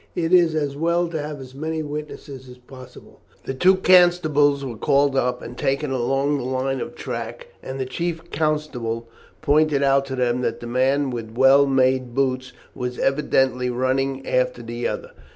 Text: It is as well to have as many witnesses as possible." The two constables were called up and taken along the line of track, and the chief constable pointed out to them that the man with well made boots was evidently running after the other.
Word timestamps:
It 0.15 0.33
is 0.33 0.55
as 0.55 0.75
well 0.75 1.07
to 1.09 1.21
have 1.21 1.39
as 1.39 1.53
many 1.53 1.83
witnesses 1.83 2.49
as 2.49 2.57
possible." 2.57 3.21
The 3.45 3.53
two 3.53 3.75
constables 3.75 4.65
were 4.65 4.75
called 4.75 5.15
up 5.15 5.43
and 5.43 5.55
taken 5.55 5.91
along 5.91 6.39
the 6.39 6.43
line 6.43 6.81
of 6.81 6.95
track, 6.95 7.49
and 7.61 7.79
the 7.79 7.85
chief 7.85 8.31
constable 8.31 9.07
pointed 9.43 9.83
out 9.83 10.05
to 10.05 10.15
them 10.15 10.41
that 10.41 10.59
the 10.59 10.65
man 10.65 11.11
with 11.11 11.35
well 11.37 11.67
made 11.67 12.15
boots 12.15 12.51
was 12.73 12.97
evidently 12.97 13.69
running 13.69 14.25
after 14.27 14.63
the 14.63 14.87
other. 14.87 15.11